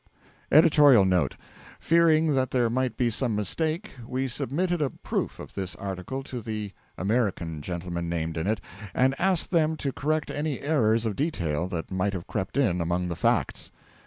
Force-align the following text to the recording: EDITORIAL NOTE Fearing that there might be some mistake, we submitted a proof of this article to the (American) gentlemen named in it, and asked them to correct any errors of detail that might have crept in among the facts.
EDITORIAL 0.51 1.05
NOTE 1.05 1.35
Fearing 1.79 2.33
that 2.33 2.49
there 2.49 2.71
might 2.71 2.97
be 2.97 3.11
some 3.11 3.35
mistake, 3.35 3.91
we 4.03 4.27
submitted 4.27 4.81
a 4.81 4.89
proof 4.89 5.37
of 5.37 5.53
this 5.53 5.75
article 5.75 6.23
to 6.23 6.41
the 6.41 6.71
(American) 6.97 7.61
gentlemen 7.61 8.09
named 8.09 8.35
in 8.35 8.47
it, 8.47 8.59
and 8.95 9.13
asked 9.19 9.51
them 9.51 9.77
to 9.77 9.93
correct 9.93 10.31
any 10.31 10.59
errors 10.61 11.05
of 11.05 11.15
detail 11.15 11.67
that 11.67 11.91
might 11.91 12.13
have 12.13 12.25
crept 12.25 12.57
in 12.57 12.81
among 12.81 13.09
the 13.09 13.15
facts. 13.15 13.69